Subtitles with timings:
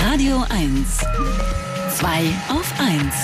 [0.00, 0.98] Radio 1.
[1.96, 3.14] Zwei auf 1.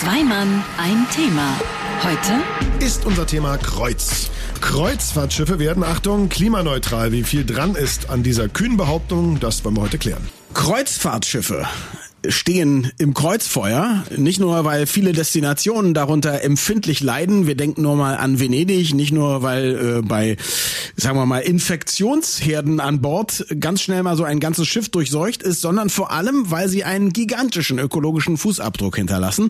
[0.00, 1.58] Zwei Mann, ein Thema.
[2.02, 4.30] Heute ist unser Thema Kreuz.
[4.60, 7.10] Kreuzfahrtschiffe werden, Achtung, klimaneutral.
[7.12, 10.28] Wie viel dran ist an dieser kühnen Behauptung, das wollen wir heute klären.
[10.54, 11.66] Kreuzfahrtschiffe
[12.28, 14.04] stehen im Kreuzfeuer.
[14.16, 17.46] Nicht nur, weil viele Destinationen darunter empfindlich leiden.
[17.46, 18.94] Wir denken nur mal an Venedig.
[18.94, 20.36] Nicht nur, weil äh, bei,
[20.96, 25.60] sagen wir mal, Infektionsherden an Bord ganz schnell mal so ein ganzes Schiff durchseucht ist,
[25.60, 29.48] sondern vor allem, weil sie einen gigantischen ökologischen Fußabdruck hinterlassen.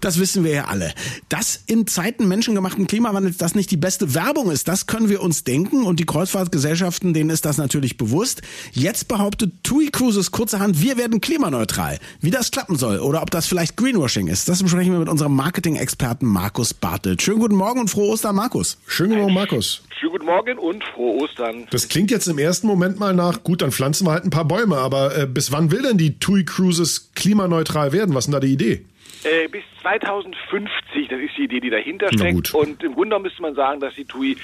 [0.00, 0.92] Das wissen wir ja alle.
[1.28, 5.44] Dass in Zeiten menschengemachten Klimawandels das nicht die beste Werbung ist, das können wir uns
[5.44, 5.84] denken.
[5.84, 8.42] Und die Kreuzfahrtgesellschaften, denen ist das natürlich bewusst.
[8.72, 11.98] Jetzt behauptet TUI Cruises kurzerhand, wir werden klimaneutral.
[12.20, 15.36] Wie das klappen soll oder ob das vielleicht Greenwashing ist, das besprechen wir mit unserem
[15.36, 17.22] Marketing-Experten Markus Bartelt.
[17.22, 18.76] Schönen guten Morgen und frohe Ostern, Markus.
[18.88, 19.84] Schönen guten Morgen, Markus.
[20.00, 21.68] Schönen guten Morgen und frohe Ostern.
[21.70, 24.46] Das klingt jetzt im ersten Moment mal nach, gut, dann pflanzen wir halt ein paar
[24.46, 28.16] Bäume, aber äh, bis wann will denn die TUI Cruises klimaneutral werden?
[28.16, 28.84] Was ist denn da die Idee?
[29.22, 32.52] Äh, bis 2050, das ist die Idee, die dahinter steckt.
[32.52, 34.36] Und im Grunde müsste man sagen, dass die TUI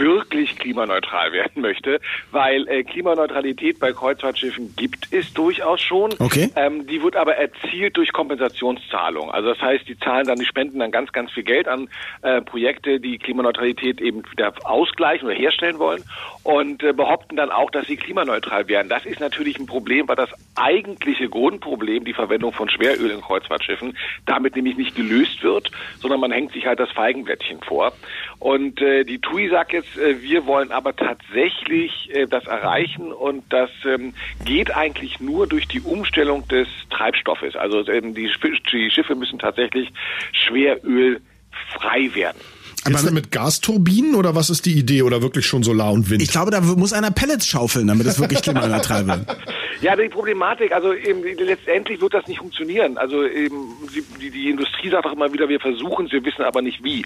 [0.00, 2.00] wirklich klimaneutral werden möchte,
[2.32, 6.12] weil äh, Klimaneutralität bei Kreuzfahrtschiffen gibt es durchaus schon.
[6.18, 6.50] Okay.
[6.56, 9.30] Ähm, die wird aber erzielt durch Kompensationszahlung.
[9.30, 11.88] Also das heißt, die zahlen dann, die spenden dann ganz, ganz viel Geld an
[12.22, 16.02] äh, Projekte, die Klimaneutralität eben wieder ausgleichen oder herstellen wollen
[16.42, 18.88] und äh, behaupten dann auch, dass sie klimaneutral werden.
[18.88, 23.96] Das ist natürlich ein Problem, weil das eigentliche Grundproblem, die Verwendung von Schweröl in Kreuzfahrtschiffen,
[24.26, 27.92] damit nämlich nicht gelöst wird, sondern man hängt sich halt das Feigenblättchen vor.
[28.38, 33.70] Und äh, die TUI sagt jetzt, wir wollen aber tatsächlich äh, das erreichen und das
[33.84, 37.56] ähm, geht eigentlich nur durch die Umstellung des Treibstoffes.
[37.56, 38.30] Also ähm, die,
[38.72, 39.92] die Schiffe müssen tatsächlich
[40.32, 42.40] schwerölfrei werden.
[42.84, 46.22] Geht's denn mit Gasturbinen oder was ist die Idee oder wirklich schon Solar und Wind?
[46.22, 49.26] Ich glaube, da muss einer Pellets schaufeln, damit es wirklich klimaneutral wird.
[49.80, 52.98] Ja, die Problematik, also eben, letztendlich wird das nicht funktionieren.
[52.98, 53.76] Also eben,
[54.20, 57.04] die, die Industrie sagt auch immer wieder, wir versuchen es, wir wissen aber nicht wie.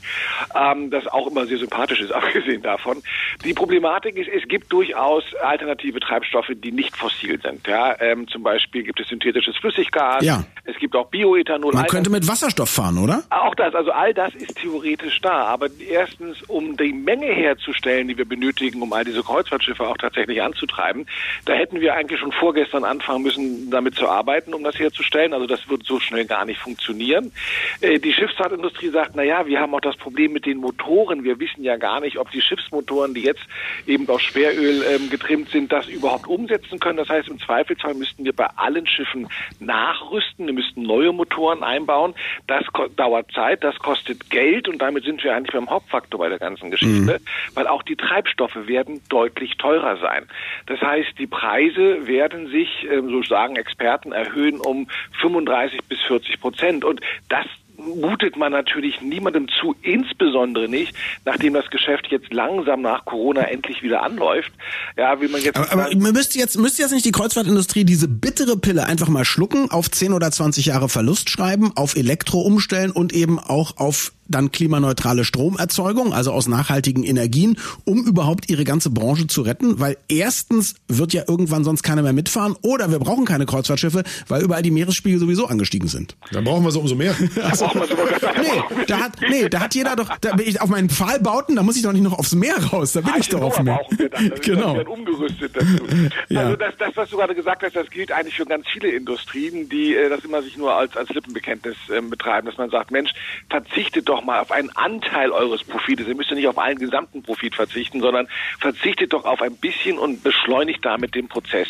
[0.54, 3.00] Ähm, das auch immer sehr sympathisch ist, abgesehen davon.
[3.44, 7.66] Die Problematik ist, es gibt durchaus alternative Treibstoffe, die nicht fossil sind.
[7.68, 10.24] Ja, ähm, zum Beispiel gibt es synthetisches Flüssiggas.
[10.24, 10.44] Ja.
[10.64, 11.74] Es gibt auch Bioethanol.
[11.74, 13.22] Man könnte mit Wasserstoff fahren, oder?
[13.30, 15.44] Auch das, also all das ist theoretisch da.
[15.44, 20.42] Aber erstens, um die Menge herzustellen, die wir benötigen, um all diese Kreuzfahrtschiffe auch tatsächlich
[20.42, 21.06] anzutreiben,
[21.44, 25.32] da hätten wir eigentlich schon vorgestern vorgestern anfangen müssen, damit zu arbeiten, um das herzustellen.
[25.32, 27.32] Also das wird so schnell gar nicht funktionieren.
[27.80, 31.24] Äh, die Schifffahrtindustrie sagt, na ja, wir haben auch das Problem mit den Motoren.
[31.24, 33.42] Wir wissen ja gar nicht, ob die Schiffsmotoren, die jetzt
[33.86, 36.96] eben auf Schweröl ähm, getrimmt sind, das überhaupt umsetzen können.
[36.96, 39.28] Das heißt, im Zweifelsfall müssten wir bei allen Schiffen
[39.60, 40.46] nachrüsten.
[40.46, 42.14] Wir müssten neue Motoren einbauen.
[42.46, 42.64] Das
[42.96, 46.70] dauert Zeit, das kostet Geld und damit sind wir eigentlich beim Hauptfaktor bei der ganzen
[46.70, 47.54] Geschichte, mhm.
[47.54, 50.26] weil auch die Treibstoffe werden deutlich teurer sein.
[50.66, 54.86] Das heißt, die Preise werden sich, ähm, so sagen Experten, erhöhen um
[55.20, 56.84] 35 bis 40 Prozent.
[56.84, 60.94] Und das mutet man natürlich niemandem zu, insbesondere nicht,
[61.24, 64.52] nachdem das Geschäft jetzt langsam nach Corona endlich wieder anläuft.
[64.96, 65.56] Ja, wie man jetzt.
[65.56, 69.70] Aber, aber müsste jetzt, müsste jetzt nicht die Kreuzfahrtindustrie diese bittere Pille einfach mal schlucken,
[69.70, 74.52] auf 10 oder 20 Jahre Verlust schreiben, auf Elektro umstellen und eben auch auf dann
[74.52, 80.74] klimaneutrale Stromerzeugung, also aus nachhaltigen Energien, um überhaupt ihre ganze Branche zu retten, weil erstens
[80.88, 84.70] wird ja irgendwann sonst keiner mehr mitfahren oder wir brauchen keine Kreuzfahrtschiffe, weil überall die
[84.70, 86.16] Meeresspiegel sowieso angestiegen sind.
[86.32, 87.14] Dann brauchen wir so umso mehr.
[87.44, 91.56] Also, nee, da hat, nee, da hat jeder doch, da bin ich auf meinen Pfahlbauten,
[91.56, 93.66] da muss ich doch nicht noch aufs Meer raus, da bin ich doch auf dem
[93.66, 93.80] Meer.
[94.42, 94.80] genau.
[94.84, 95.84] umgerüstet dazu.
[96.28, 96.40] Ja.
[96.40, 99.68] Also das, das, was du gerade gesagt hast, das gilt eigentlich für ganz viele Industrien,
[99.68, 103.12] die äh, das immer sich nur als, als Lippenbekenntnis äh, betreiben, dass man sagt, Mensch,
[103.50, 106.06] verzichtet doch mal auf einen Anteil eures Profites.
[106.06, 109.98] Ihr müsst ja nicht auf einen gesamten Profit verzichten, sondern verzichtet doch auf ein bisschen
[109.98, 111.68] und beschleunigt damit den Prozess.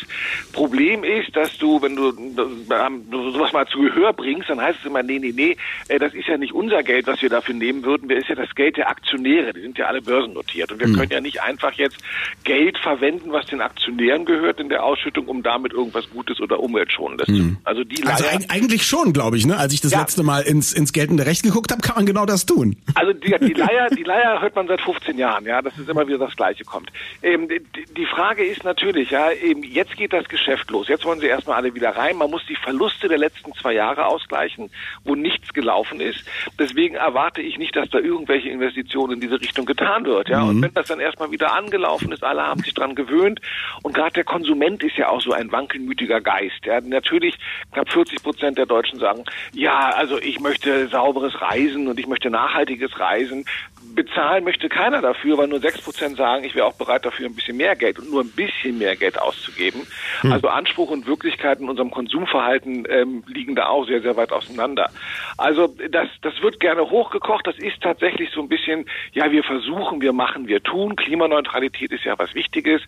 [0.53, 4.85] Problem ist, dass du, wenn du, du sowas mal zu Gehör bringst, dann heißt es
[4.85, 5.57] immer, nee, nee, nee,
[5.87, 8.09] äh, das ist ja nicht unser Geld, was wir dafür nehmen würden.
[8.09, 9.53] Das ist ja das Geld der Aktionäre.
[9.53, 10.71] Die sind ja alle börsennotiert.
[10.71, 10.95] Und wir mhm.
[10.97, 11.97] können ja nicht einfach jetzt
[12.43, 17.27] Geld verwenden, was den Aktionären gehört in der Ausschüttung, um damit irgendwas Gutes oder Umweltschonendes
[17.27, 17.57] mhm.
[17.57, 19.57] zu Also die Also eigentlich schon, glaube ich, ne?
[19.57, 19.99] Als ich das ja.
[19.99, 22.75] letzte Mal ins, ins geltende Recht geguckt habe, kann man genau das das tun?
[22.93, 26.07] Also die, die Leier, die Leier hört man seit 15 Jahren, ja, dass es immer
[26.07, 26.91] wieder das Gleiche kommt.
[27.23, 27.61] Ähm, die,
[27.93, 30.87] die, Frage ist natürlich, ja, eben jetzt geht das Geschäft los.
[30.87, 32.17] Jetzt wollen sie erstmal alle wieder rein.
[32.17, 34.69] Man muss die Verluste der letzten zwei Jahre ausgleichen,
[35.03, 36.23] wo nichts gelaufen ist.
[36.59, 40.41] Deswegen erwarte ich nicht, dass da irgendwelche Investitionen in diese Richtung getan wird, ja.
[40.41, 40.49] Mhm.
[40.49, 43.39] Und wenn das dann erstmal wieder angelaufen ist, alle haben sich dran gewöhnt.
[43.81, 46.65] Und gerade der Konsument ist ja auch so ein wankelmütiger Geist.
[46.65, 46.81] Ja.
[46.81, 47.37] Natürlich
[47.71, 49.23] knapp 40 Prozent der Deutschen sagen,
[49.53, 53.45] ja, also ich möchte sauberes Reisen und ich möchte möchte nachhaltiges Reisen.
[53.93, 57.35] Bezahlen möchte keiner dafür, weil nur sechs Prozent sagen, ich wäre auch bereit dafür ein
[57.35, 59.87] bisschen mehr Geld und nur ein bisschen mehr Geld auszugeben.
[60.21, 60.31] Hm.
[60.33, 64.89] Also Anspruch und Wirklichkeit in unserem Konsumverhalten ähm, liegen da auch sehr, sehr weit auseinander.
[65.37, 67.47] Also das, das wird gerne hochgekocht.
[67.47, 70.95] Das ist tatsächlich so ein bisschen, ja, wir versuchen, wir machen, wir tun.
[70.95, 72.81] Klimaneutralität ist ja was Wichtiges.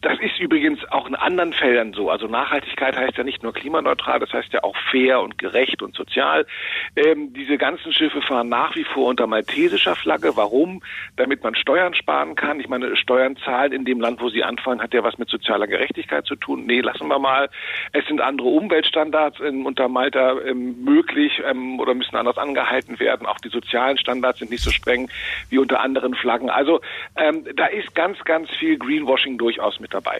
[0.00, 2.08] Das ist übrigens auch in anderen Feldern so.
[2.08, 5.94] Also Nachhaltigkeit heißt ja nicht nur klimaneutral, das heißt ja auch fair und gerecht und
[5.96, 6.46] sozial.
[6.94, 10.36] Ähm, diese ganzen Schiffe fahren nach wie vor unter maltesischer Flagge.
[10.36, 10.82] Warum?
[11.16, 12.60] Damit man Steuern sparen kann.
[12.60, 15.66] Ich meine, Steuern zahlen in dem Land, wo sie anfangen, hat ja was mit sozialer
[15.66, 16.66] Gerechtigkeit zu tun.
[16.66, 17.48] Nee, lassen wir mal.
[17.92, 23.26] Es sind andere Umweltstandards ähm, unter Malta ähm, möglich ähm, oder müssen anders angehalten werden.
[23.26, 25.10] Auch die sozialen Standards sind nicht so streng
[25.50, 26.50] wie unter anderen Flaggen.
[26.50, 26.80] Also
[27.16, 30.18] ähm, da ist ganz, ganz viel Greenwashing durchaus mit dabei.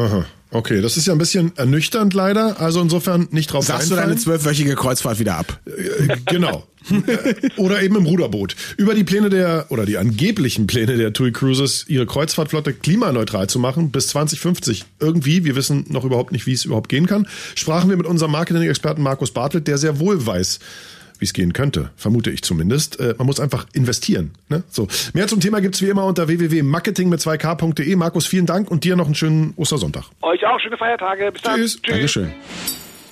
[0.00, 0.26] Aha.
[0.52, 2.60] Okay, das ist ja ein bisschen ernüchternd leider.
[2.60, 5.60] Also insofern nicht drauf Sagst du deine zwölfwöchige Kreuzfahrt wieder ab?
[5.66, 6.66] Äh, genau.
[7.56, 8.56] oder eben im Ruderboot.
[8.76, 13.60] Über die Pläne der, oder die angeblichen Pläne der TUI Cruises, ihre Kreuzfahrtflotte klimaneutral zu
[13.60, 14.86] machen bis 2050.
[14.98, 18.32] Irgendwie, wir wissen noch überhaupt nicht, wie es überhaupt gehen kann, sprachen wir mit unserem
[18.32, 20.58] Marketing-Experten Markus Bartelt, der sehr wohl weiß,
[21.20, 22.98] wie es gehen könnte, vermute ich zumindest.
[22.98, 24.32] Äh, man muss einfach investieren.
[24.48, 24.62] Ne?
[24.68, 24.88] So.
[25.12, 27.96] Mehr zum Thema gibt's wie immer unter www.marketing mit 2k.de.
[27.96, 30.04] Markus, vielen Dank und dir noch einen schönen Ostersonntag.
[30.22, 31.30] Euch auch schöne Feiertage.
[31.32, 31.56] Bis dann.
[31.56, 31.80] Tschüss.
[31.82, 31.92] Tschüss.
[31.92, 32.32] Dankeschön.